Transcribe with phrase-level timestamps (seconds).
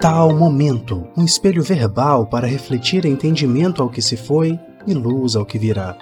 [0.00, 5.46] Tal momento, um espelho verbal para refletir entendimento ao que se foi e luz ao
[5.46, 5.96] que virá.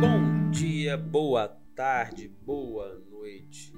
[0.00, 3.74] Bom dia, boa tarde, boa noite,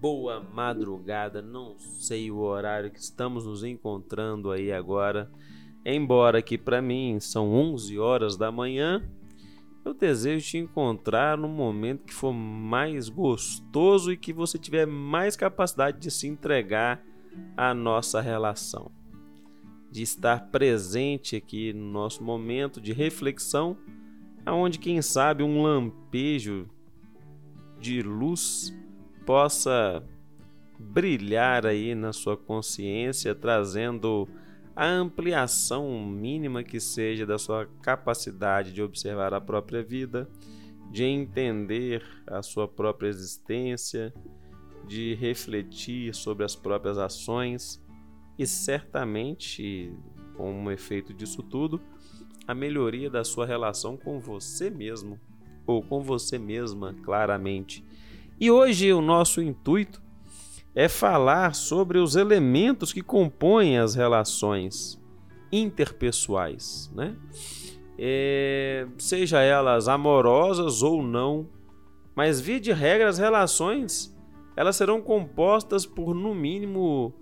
[0.00, 1.42] boa madrugada.
[1.42, 5.30] Não sei o horário que estamos nos encontrando aí agora.
[5.84, 9.02] Embora que para mim são 11 horas da manhã,
[9.84, 15.36] eu desejo te encontrar no momento que for mais gostoso e que você tiver mais
[15.36, 17.04] capacidade de se entregar
[17.56, 18.90] à nossa relação.
[19.90, 23.76] De estar presente aqui no nosso momento de reflexão,
[24.44, 26.68] aonde quem sabe um lampejo
[27.78, 28.74] de luz
[29.26, 30.02] possa
[30.78, 34.26] brilhar aí na sua consciência, trazendo
[34.76, 40.28] a ampliação mínima que seja da sua capacidade de observar a própria vida,
[40.90, 44.12] de entender a sua própria existência,
[44.86, 47.82] de refletir sobre as próprias ações
[48.38, 49.92] e certamente,
[50.36, 51.80] como efeito disso tudo,
[52.46, 55.18] a melhoria da sua relação com você mesmo
[55.66, 57.84] ou com você mesma, claramente.
[58.38, 60.02] E hoje o nosso intuito
[60.74, 65.00] é falar sobre os elementos que compõem as relações
[65.52, 67.16] interpessoais, né?
[67.96, 71.48] É, seja elas amorosas ou não,
[72.14, 74.14] mas via de regra as relações
[74.56, 77.12] elas serão compostas por no mínimo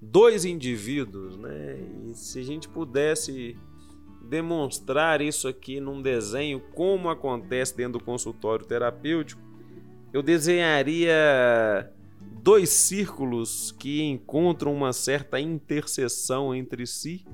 [0.00, 1.78] dois indivíduos, né?
[2.04, 3.56] E se a gente pudesse
[4.22, 9.40] demonstrar isso aqui num desenho como acontece dentro do consultório terapêutico,
[10.12, 11.92] eu desenharia
[12.46, 17.26] dois círculos que encontram uma certa interseção entre si,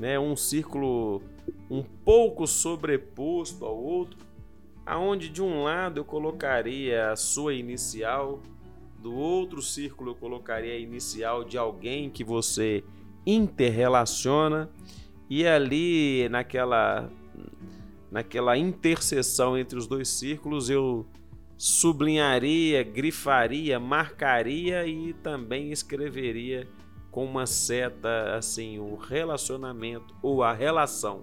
[0.00, 0.18] né?
[0.18, 1.22] Um círculo
[1.70, 4.18] um pouco sobreposto ao outro,
[4.84, 8.42] aonde de um lado eu colocaria a sua inicial,
[8.98, 12.82] do outro círculo eu colocaria a inicial de alguém que você
[13.24, 14.68] interrelaciona
[15.30, 17.08] e ali naquela
[18.10, 21.06] naquela interseção entre os dois círculos eu
[21.62, 26.66] sublinharia, grifaria, marcaria e também escreveria
[27.08, 31.22] com uma seta assim o relacionamento ou a relação.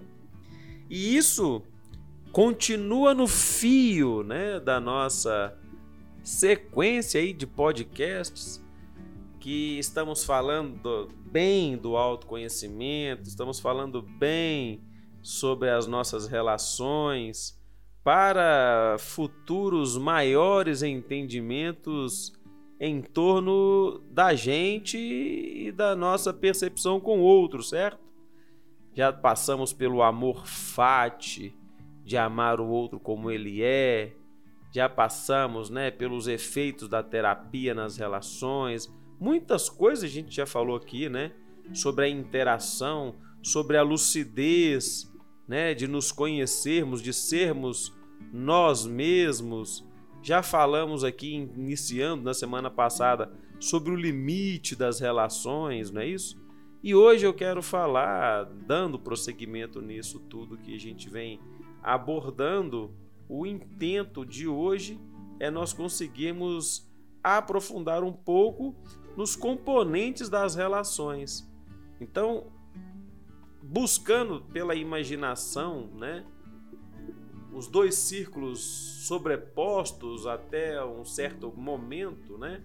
[0.90, 1.62] E isso
[2.32, 5.58] continua no fio, né, da nossa
[6.24, 8.64] sequência aí de podcasts
[9.42, 14.82] que estamos falando bem do autoconhecimento, estamos falando bem
[15.22, 17.59] sobre as nossas relações,
[18.10, 22.34] para futuros maiores entendimentos
[22.80, 28.00] em torno da gente e da nossa percepção com o outro, certo?
[28.96, 31.56] Já passamos pelo amor fati,
[32.04, 34.16] de amar o outro como ele é,
[34.74, 38.92] já passamos, né, pelos efeitos da terapia nas relações.
[39.20, 41.32] Muitas coisas a gente já falou aqui, né,
[41.76, 45.14] sobre a interação, sobre a lucidez,
[45.48, 47.99] né, de nos conhecermos, de sermos
[48.32, 49.88] nós mesmos.
[50.22, 56.40] Já falamos aqui, iniciando na semana passada, sobre o limite das relações, não é isso?
[56.82, 61.40] E hoje eu quero falar, dando prosseguimento nisso tudo que a gente vem
[61.84, 62.94] abordando,
[63.28, 65.00] o intento de hoje
[65.40, 66.90] é nós conseguirmos
[67.24, 68.76] aprofundar um pouco
[69.16, 71.50] nos componentes das relações.
[72.00, 72.48] Então,
[73.62, 76.26] buscando pela imaginação, né,
[77.54, 78.60] os dois círculos
[79.08, 82.62] sobrepostos até um certo momento, né?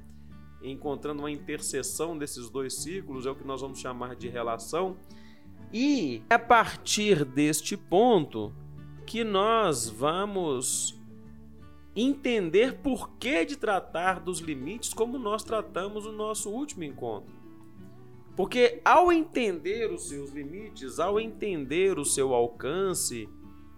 [0.62, 4.96] Encontrando uma interseção desses dois círculos, é o que nós vamos chamar de relação.
[5.72, 8.52] E é a partir deste ponto
[9.06, 10.98] que nós vamos
[11.96, 17.32] entender por que de tratar dos limites como nós tratamos no nosso último encontro.
[18.36, 23.28] Porque ao entender os seus limites, ao entender o seu alcance,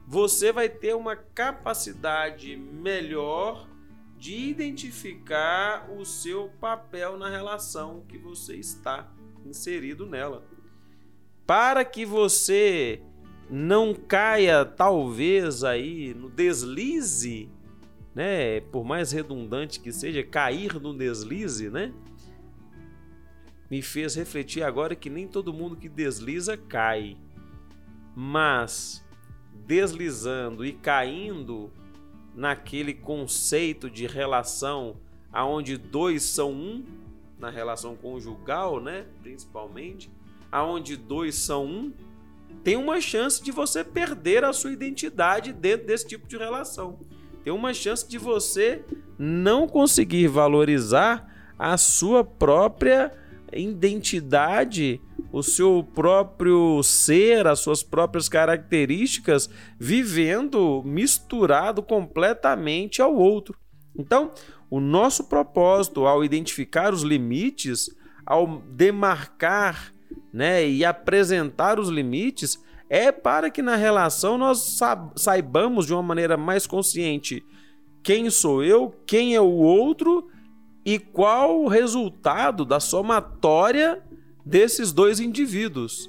[0.07, 3.69] você vai ter uma capacidade melhor
[4.17, 9.13] de identificar o seu papel na relação que você está
[9.45, 10.47] inserido nela.
[11.45, 13.03] Para que você
[13.51, 17.51] não caia talvez aí no deslize,
[18.15, 18.61] né?
[18.61, 21.93] Por mais redundante que seja, cair no deslize, né?
[23.69, 27.17] Me fez refletir agora que nem todo mundo que desliza cai.
[28.15, 29.06] Mas
[29.67, 31.71] deslizando e caindo
[32.35, 34.97] naquele conceito de relação
[35.33, 36.85] aonde dois são um,
[37.39, 40.11] na relação conjugal, né, principalmente,
[40.51, 41.93] aonde dois são um,
[42.65, 46.99] tem uma chance de você perder a sua identidade dentro desse tipo de relação.
[47.45, 48.83] Tem uma chance de você
[49.19, 53.13] não conseguir valorizar a sua própria
[53.53, 55.01] identidade,
[55.33, 63.59] o seu próprio ser, as suas próprias características, vivendo misturado completamente ao outro.
[63.99, 64.33] Então,
[64.71, 67.89] o nosso propósito ao identificar os limites,
[68.25, 69.93] ao demarcar
[70.33, 74.79] né, e apresentar os limites, é para que na relação nós
[75.17, 77.45] saibamos de uma maneira mais consciente
[78.03, 80.29] quem sou eu, quem é o outro
[80.85, 84.01] e qual o resultado da somatória
[84.47, 86.09] desses dois indivíduos.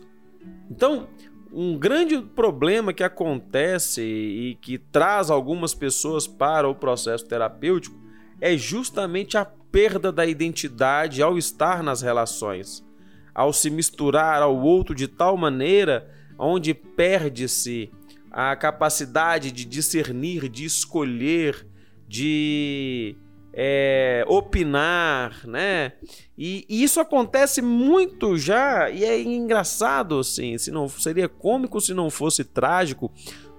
[0.69, 1.07] Então,
[1.51, 8.00] um grande problema que acontece e que traz algumas pessoas para o processo terapêutico
[8.39, 12.86] é justamente a perda da identidade ao estar nas relações,
[13.34, 16.07] ao se misturar ao outro de tal maneira
[16.38, 17.89] onde perde-se
[18.30, 21.66] a capacidade de discernir, de escolher,
[22.07, 23.16] de
[23.59, 25.94] é, opinar, né?
[26.38, 31.92] E, e, isso acontece muito já, e é engraçado, assim, se não seria cômico se
[31.92, 33.12] não fosse trágico,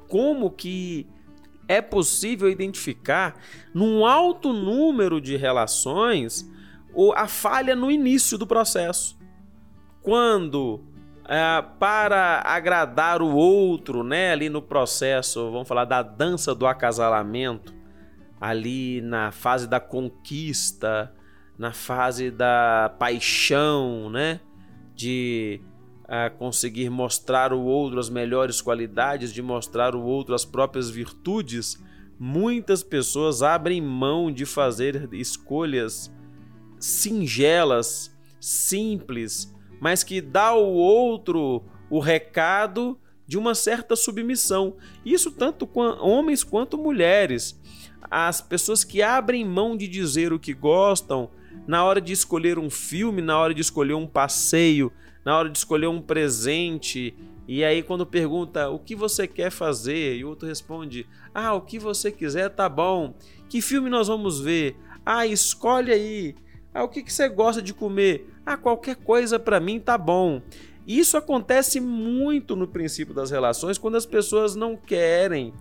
[0.06, 1.04] como que
[1.66, 3.34] é possível identificar
[3.74, 6.48] num alto número de relações
[7.16, 9.18] a falha no início do processo.
[10.00, 10.80] Quando
[11.28, 17.77] é, para agradar o outro, né, ali no processo, vamos falar da dança do acasalamento,
[18.40, 21.12] ali na fase da conquista,
[21.58, 24.40] na fase da paixão, né?
[24.94, 25.60] De
[26.04, 31.82] uh, conseguir mostrar ao outro as melhores qualidades, de mostrar ao outro as próprias virtudes,
[32.18, 36.12] muitas pessoas abrem mão de fazer escolhas
[36.78, 44.76] singelas, simples, mas que dá ao outro o recado de uma certa submissão.
[45.04, 45.68] Isso tanto
[46.00, 47.60] homens quanto mulheres
[48.10, 51.30] as pessoas que abrem mão de dizer o que gostam
[51.66, 54.92] na hora de escolher um filme, na hora de escolher um passeio,
[55.24, 57.14] na hora de escolher um presente.
[57.46, 61.60] E aí, quando pergunta o que você quer fazer, e o outro responde: Ah, o
[61.60, 63.14] que você quiser tá bom.
[63.48, 64.76] Que filme nós vamos ver?
[65.04, 66.34] Ah, escolhe aí.
[66.72, 68.26] Ah, o que, que você gosta de comer?
[68.44, 70.42] Ah, qualquer coisa para mim tá bom.
[70.86, 75.52] Isso acontece muito no princípio das relações quando as pessoas não querem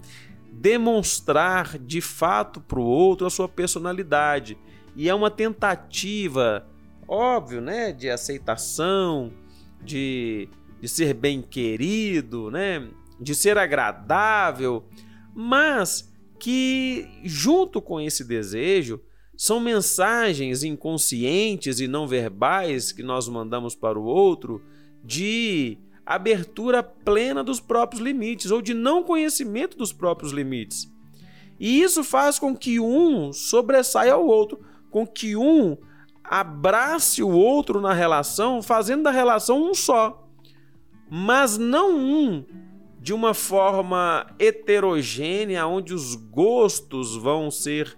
[0.51, 4.57] demonstrar de fato para o outro a sua personalidade.
[4.95, 6.67] E é uma tentativa,
[7.07, 9.31] óbvio, né, de aceitação,
[9.83, 10.49] de,
[10.81, 12.88] de ser bem querido, né,
[13.19, 14.85] de ser agradável,
[15.35, 19.01] mas que junto com esse desejo
[19.35, 24.63] são mensagens inconscientes e não verbais que nós mandamos para o outro
[25.03, 25.77] de
[26.07, 30.89] abertura plena dos próprios limites ou de não conhecimento dos próprios limites.
[31.59, 34.59] E isso faz com que um sobressaia ao outro,
[34.89, 35.75] com que um
[36.24, 40.25] abrace o outro na relação, fazendo da relação um só.
[41.09, 42.45] Mas não um
[43.01, 47.98] de uma forma heterogênea, onde os gostos vão ser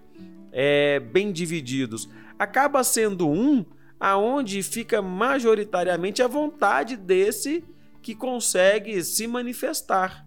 [0.50, 2.08] é, bem divididos.
[2.38, 3.64] Acaba sendo um
[4.00, 7.62] aonde fica majoritariamente a vontade desse
[8.02, 10.26] que consegue se manifestar,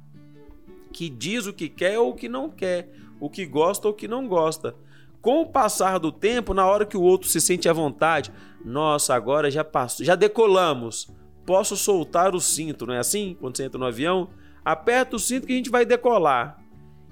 [0.91, 2.89] que diz o que quer ou o que não quer,
[3.19, 4.75] o que gosta ou o que não gosta.
[5.21, 8.31] Com o passar do tempo, na hora que o outro se sente à vontade,
[8.63, 11.09] nossa, agora já passou, já decolamos.
[11.45, 13.35] Posso soltar o cinto, não é assim?
[13.39, 14.29] Quando você entra no avião,
[14.63, 16.59] aperta o cinto que a gente vai decolar.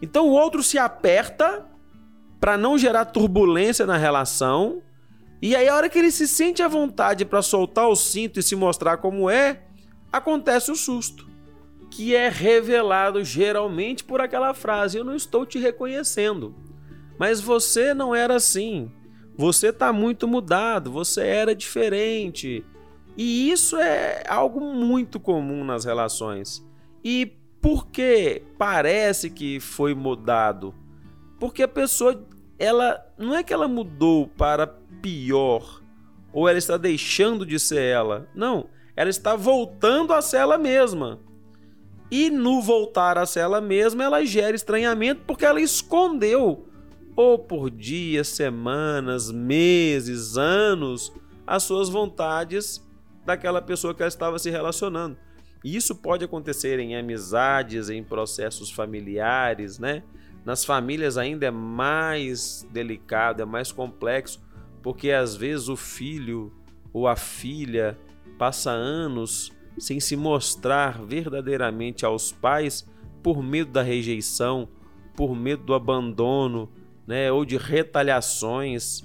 [0.01, 1.65] Então o outro se aperta
[2.39, 4.81] para não gerar turbulência na relação.
[5.41, 8.43] E aí a hora que ele se sente à vontade para soltar o cinto e
[8.43, 9.63] se mostrar como é,
[10.11, 11.27] acontece o susto,
[11.89, 16.55] que é revelado geralmente por aquela frase: Eu não estou te reconhecendo.
[17.17, 18.91] Mas você não era assim.
[19.37, 22.65] Você está muito mudado, você era diferente.
[23.15, 26.65] E isso é algo muito comum nas relações.
[27.03, 30.73] E por que parece que foi mudado?
[31.39, 32.25] Porque a pessoa,
[32.57, 34.67] ela não é que ela mudou para
[35.01, 35.81] pior
[36.33, 38.27] ou ela está deixando de ser ela.
[38.33, 41.19] Não, ela está voltando a ser ela mesma.
[42.09, 46.67] E no voltar a ser ela mesma, ela gera estranhamento porque ela escondeu,
[47.15, 51.13] ou por dias, semanas, meses, anos,
[51.47, 52.85] as suas vontades
[53.25, 55.17] daquela pessoa que ela estava se relacionando.
[55.63, 60.03] E isso pode acontecer em amizades, em processos familiares, né?
[60.43, 64.41] Nas famílias ainda é mais delicado, é mais complexo,
[64.81, 66.51] porque às vezes o filho
[66.91, 67.97] ou a filha
[68.41, 72.83] passa anos sem se mostrar verdadeiramente aos pais
[73.21, 74.67] por medo da rejeição,
[75.15, 76.67] por medo do abandono,
[77.05, 79.03] né, ou de retaliações.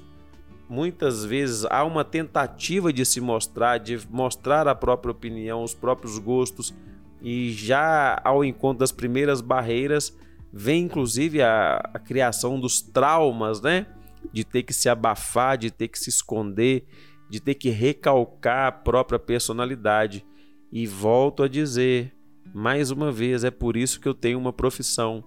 [0.70, 6.18] muitas vezes há uma tentativa de se mostrar, de mostrar a própria opinião, os próprios
[6.18, 6.74] gostos,
[7.20, 10.16] e já ao encontro das primeiras barreiras
[10.50, 13.86] vem inclusive a, a criação dos traumas, né?
[14.32, 16.86] De ter que se abafar, de ter que se esconder,
[17.28, 20.24] de ter que recalcar a própria personalidade.
[20.70, 22.14] E volto a dizer,
[22.54, 25.24] mais uma vez, é por isso que eu tenho uma profissão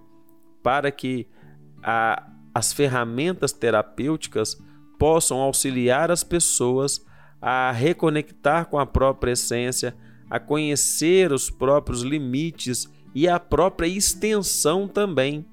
[0.62, 1.26] para que
[1.82, 4.60] a, as ferramentas terapêuticas
[4.98, 7.04] possam auxiliar as pessoas
[7.40, 9.96] a reconectar com a própria essência,
[10.28, 15.46] a conhecer os próprios limites e a própria extensão também.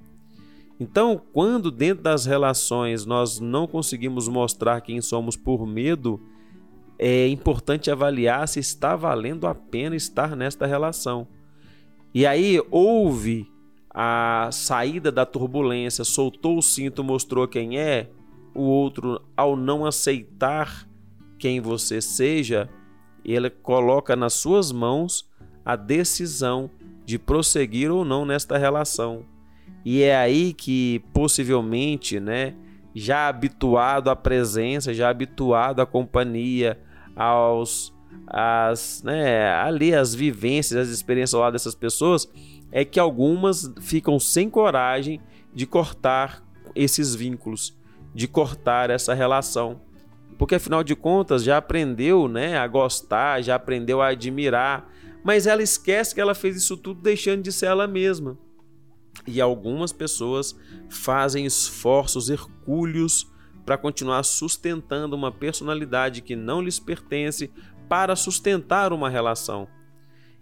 [0.80, 6.22] Então, quando dentro das relações nós não conseguimos mostrar quem somos por medo,
[7.00, 11.28] é importante avaliar se está valendo a pena estar nesta relação.
[12.14, 13.48] E aí houve
[13.94, 18.10] a saída da turbulência, soltou o cinto, mostrou quem é,
[18.54, 20.88] o outro, ao não aceitar
[21.38, 22.70] quem você seja,
[23.24, 25.30] ele coloca nas suas mãos
[25.64, 26.70] a decisão
[27.06, 29.26] de prosseguir ou não nesta relação.
[29.86, 32.56] E é aí que possivelmente, né,
[32.98, 36.80] já habituado à presença, já habituado à companhia,
[37.16, 42.28] aos as, né, ali as vivências, as experiências lá dessas pessoas,
[42.72, 45.22] é que algumas ficam sem coragem
[45.54, 46.44] de cortar
[46.76, 47.78] esses vínculos,
[48.14, 49.82] de cortar essa relação.
[50.38, 54.90] Porque afinal de contas já aprendeu, né, a gostar, já aprendeu a admirar,
[55.24, 58.38] mas ela esquece que ela fez isso tudo deixando de ser ela mesma.
[59.26, 60.56] E algumas pessoas
[60.90, 63.28] fazem esforços hercúleos
[63.66, 67.52] para continuar sustentando uma personalidade que não lhes pertence
[67.90, 69.68] para sustentar uma relação.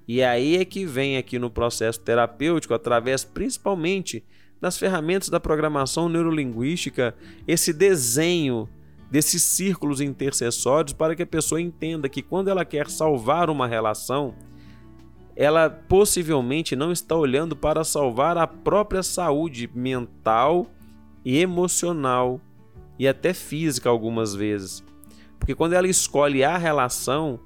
[0.07, 4.23] E aí é que vem aqui no processo terapêutico, através principalmente
[4.61, 7.15] das ferramentas da programação neurolinguística,
[7.47, 8.69] esse desenho
[9.09, 14.35] desses círculos intercessórios para que a pessoa entenda que quando ela quer salvar uma relação,
[15.35, 20.67] ela possivelmente não está olhando para salvar a própria saúde mental
[21.23, 22.39] e emocional
[22.97, 24.83] e até física algumas vezes.
[25.37, 27.39] Porque quando ela escolhe a relação,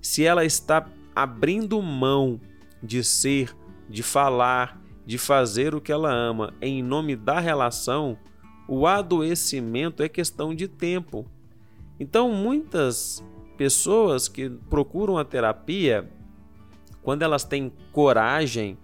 [0.00, 2.40] se ela está abrindo mão
[2.82, 3.54] de ser,
[3.88, 8.18] de falar, de fazer o que ela ama em nome da relação,
[8.66, 11.26] o adoecimento é questão de tempo.
[12.00, 13.22] Então, muitas
[13.56, 16.10] pessoas que procuram a terapia,
[17.04, 18.78] quando elas têm coragem,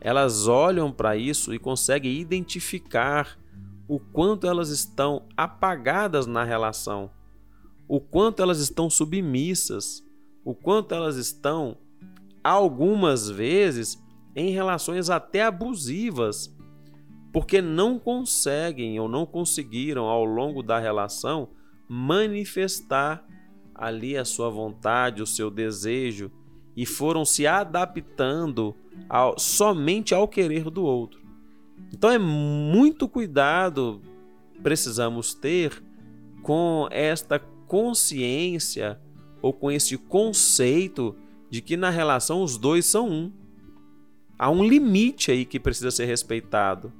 [0.00, 3.38] elas olham para isso e conseguem identificar
[3.86, 7.10] o quanto elas estão apagadas na relação,
[7.86, 10.02] o quanto elas estão submissas,
[10.42, 11.76] o quanto elas estão,
[12.42, 14.02] algumas vezes,
[14.34, 16.56] em relações até abusivas,
[17.34, 21.50] porque não conseguem ou não conseguiram ao longo da relação
[21.86, 23.22] manifestar
[23.74, 26.32] ali a sua vontade, o seu desejo
[26.76, 28.74] e foram se adaptando
[29.08, 31.20] ao, somente ao querer do outro.
[31.92, 34.00] Então é muito cuidado
[34.62, 35.82] precisamos ter
[36.42, 39.00] com esta consciência
[39.42, 41.16] ou com esse conceito
[41.50, 43.32] de que na relação os dois são um.
[44.38, 46.92] Há um limite aí que precisa ser respeitado.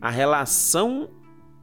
[0.00, 1.10] A relação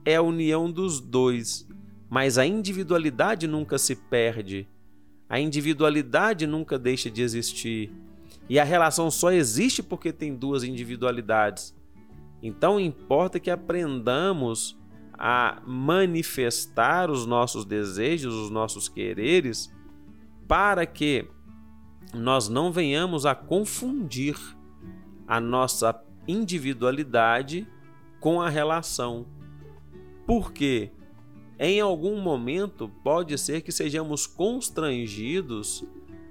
[0.06, 1.68] é a união dos dois,
[2.10, 4.68] mas a individualidade nunca se perde.
[5.30, 7.92] A individualidade nunca deixa de existir.
[8.50, 11.76] E a relação só existe porque tem duas individualidades.
[12.42, 14.78] Então importa que aprendamos
[15.14, 19.74] a manifestar os nossos desejos, os nossos quereres,
[20.48, 21.28] para que
[22.14, 24.36] nós não venhamos a confundir
[25.28, 27.68] a nossa individualidade
[28.20, 29.26] com a relação.
[30.26, 30.92] Porque
[31.64, 35.86] em algum momento pode ser que sejamos constrangidos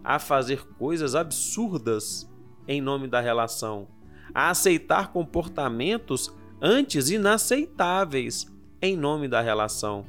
[0.04, 2.30] a fazer coisas absurdas
[2.68, 3.88] em nome da relação
[4.34, 8.46] a aceitar comportamentos antes inaceitáveis
[8.80, 10.04] em nome da relação.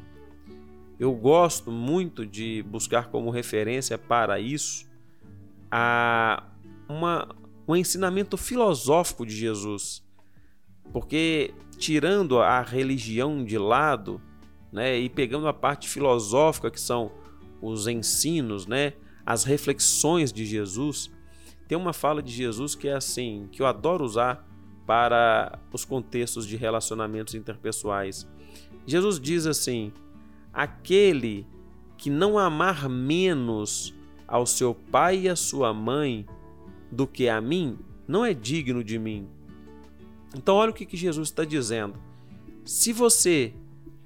[0.99, 4.85] Eu gosto muito de buscar como referência para isso
[5.71, 6.43] a
[6.89, 7.33] uma,
[7.65, 10.03] um ensinamento filosófico de Jesus.
[10.91, 14.21] Porque tirando a religião de lado,
[14.73, 17.11] né, e pegando a parte filosófica que são
[17.61, 18.93] os ensinos, né,
[19.25, 21.11] as reflexões de Jesus,
[21.67, 24.45] tem uma fala de Jesus que é assim, que eu adoro usar
[24.85, 28.27] para os contextos de relacionamentos interpessoais.
[28.85, 29.93] Jesus diz assim:
[30.51, 31.47] aquele
[31.97, 33.93] que não amar menos
[34.27, 36.25] ao seu pai e à sua mãe
[36.91, 37.77] do que a mim,
[38.07, 39.27] não é digno de mim.
[40.35, 41.95] Então, olha o que Jesus está dizendo.
[42.65, 43.53] Se você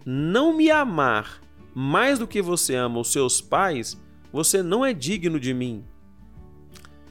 [0.09, 1.41] não me amar
[1.75, 5.83] mais do que você ama os seus pais, você não é digno de mim.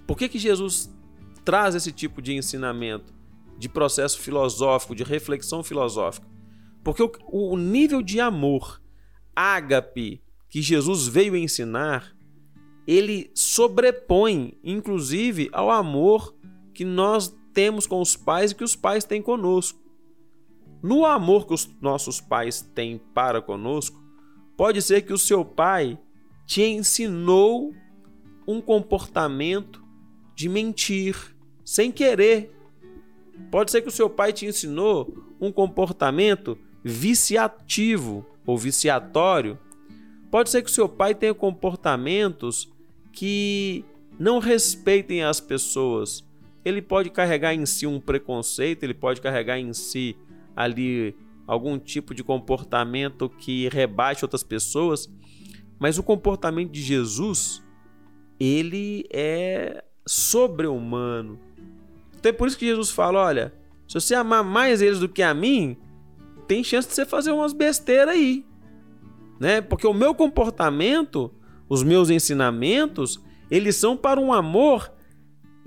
[0.07, 0.91] Por que, que Jesus
[1.45, 3.13] traz esse tipo de ensinamento,
[3.59, 6.27] de processo filosófico, de reflexão filosófica?
[6.83, 7.13] Porque o,
[7.53, 8.81] o nível de amor
[9.35, 12.17] ágape que Jesus veio ensinar,
[12.87, 16.35] ele sobrepõe, inclusive, ao amor
[16.73, 19.86] que nós temos com os pais e que os pais têm conosco.
[20.83, 24.03] No amor que os nossos pais têm para conosco,
[24.57, 25.99] pode ser que o seu pai
[26.47, 27.75] te ensinou
[28.47, 29.83] um comportamento
[30.35, 32.55] de mentir, sem querer.
[33.51, 39.59] Pode ser que o seu pai te ensinou um comportamento viciativo ou viciatório.
[40.31, 42.71] Pode ser que o seu pai tenha comportamentos
[43.13, 43.85] que
[44.19, 46.25] não respeitem as pessoas.
[46.65, 50.17] Ele pode carregar em si um preconceito, ele pode carregar em si
[50.57, 51.15] ali
[51.47, 55.09] algum tipo de comportamento que rebaixe outras pessoas,
[55.79, 57.63] mas o comportamento de Jesus,
[58.41, 61.39] ele é sobre-humano.
[62.19, 63.55] Então é por isso que Jesus fala: olha,
[63.87, 65.77] se você amar mais eles do que a mim,
[66.49, 68.45] tem chance de você fazer umas besteiras aí.
[69.39, 69.61] Né?
[69.61, 71.33] Porque o meu comportamento,
[71.69, 73.21] os meus ensinamentos,
[73.51, 74.91] eles são para um amor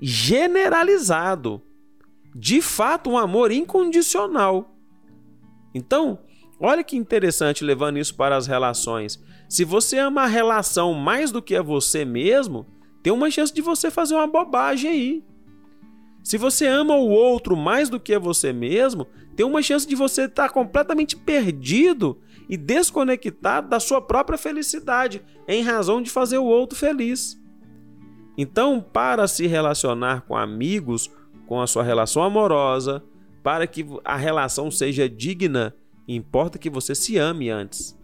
[0.00, 1.62] generalizado.
[2.34, 4.76] De fato, um amor incondicional.
[5.74, 6.18] Então,
[6.58, 9.22] olha que interessante levando isso para as relações.
[9.48, 12.66] Se você ama a relação mais do que a você mesmo,
[13.02, 15.24] tem uma chance de você fazer uma bobagem aí.
[16.22, 19.94] Se você ama o outro mais do que a você mesmo, tem uma chance de
[19.94, 26.44] você estar completamente perdido e desconectado da sua própria felicidade em razão de fazer o
[26.44, 27.40] outro feliz.
[28.36, 31.10] Então, para se relacionar com amigos,
[31.46, 33.02] com a sua relação amorosa,
[33.42, 35.74] para que a relação seja digna,
[36.06, 37.98] importa que você se ame antes.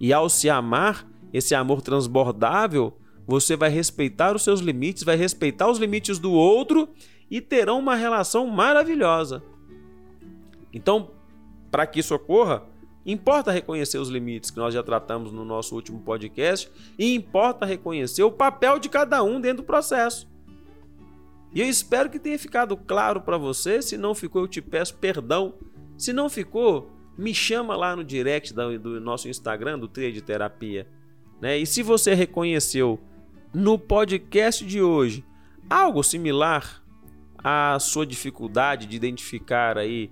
[0.00, 2.96] E ao se amar, esse amor transbordável,
[3.26, 6.88] você vai respeitar os seus limites, vai respeitar os limites do outro
[7.30, 9.42] e terão uma relação maravilhosa.
[10.72, 11.10] Então,
[11.70, 12.64] para que isso ocorra,
[13.06, 18.22] importa reconhecer os limites que nós já tratamos no nosso último podcast e importa reconhecer
[18.22, 20.31] o papel de cada um dentro do processo.
[21.54, 23.82] E eu espero que tenha ficado claro para você.
[23.82, 25.54] Se não ficou, eu te peço perdão.
[25.98, 30.86] Se não ficou, me chama lá no direct do nosso Instagram, do Tria de Terapia.
[31.40, 31.58] Né?
[31.58, 32.98] E se você reconheceu
[33.52, 35.24] no podcast de hoje
[35.68, 36.82] algo similar
[37.38, 40.10] à sua dificuldade de identificar aí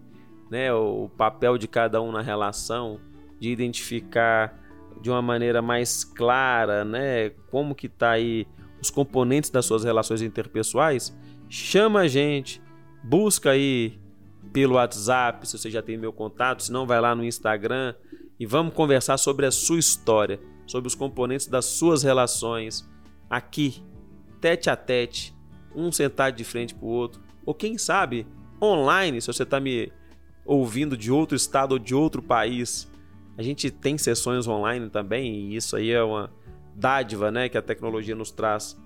[0.51, 3.01] né, o papel de cada um na relação,
[3.39, 4.59] de identificar
[5.01, 8.47] de uma maneira mais clara, né, como que tá aí
[8.83, 11.17] os componentes das suas relações interpessoais,
[11.51, 12.63] chama a gente,
[13.03, 13.99] busca aí
[14.53, 17.95] pelo WhatsApp, se você já tem meu contato, se não vai lá no Instagram
[18.39, 22.89] e vamos conversar sobre a sua história, sobre os componentes das suas relações
[23.29, 23.83] aqui,
[24.41, 25.35] tete a tete,
[25.75, 28.27] um sentado de frente para o outro, ou quem sabe
[28.63, 29.93] online, se você está me
[30.45, 32.89] ouvindo de outro estado ou de outro país.
[33.37, 36.33] A gente tem sessões online também e isso aí é uma
[36.75, 38.81] dádiva, né, que a tecnologia nos traz.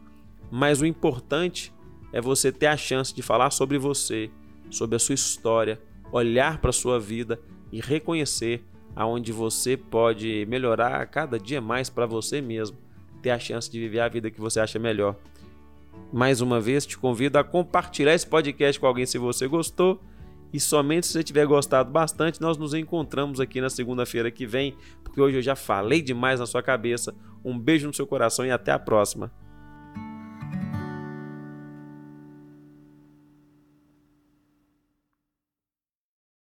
[0.50, 1.73] Mas o importante
[2.14, 4.30] é você ter a chance de falar sobre você,
[4.70, 5.80] sobre a sua história,
[6.12, 7.40] olhar para a sua vida
[7.72, 8.62] e reconhecer
[8.94, 12.78] aonde você pode melhorar cada dia mais para você mesmo,
[13.20, 15.16] ter a chance de viver a vida que você acha melhor.
[16.12, 20.00] Mais uma vez, te convido a compartilhar esse podcast com alguém se você gostou.
[20.52, 24.76] E somente se você tiver gostado bastante, nós nos encontramos aqui na segunda-feira que vem,
[25.02, 27.12] porque hoje eu já falei demais na sua cabeça.
[27.44, 29.32] Um beijo no seu coração e até a próxima.